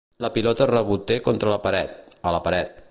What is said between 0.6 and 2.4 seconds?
reboté contra la paret, a